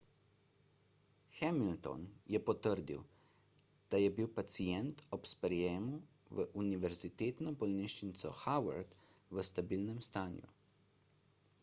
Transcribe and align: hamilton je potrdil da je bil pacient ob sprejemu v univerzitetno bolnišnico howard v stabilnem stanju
hamilton 1.39 2.05
je 2.35 2.39
potrdil 2.45 3.03
da 3.95 3.99
je 4.03 4.07
bil 4.19 4.31
pacient 4.39 5.03
ob 5.17 5.29
sprejemu 5.33 6.01
v 6.39 6.45
univerzitetno 6.63 7.53
bolnišnico 7.65 8.31
howard 8.39 8.97
v 9.37 9.45
stabilnem 9.51 10.01
stanju 10.09 10.51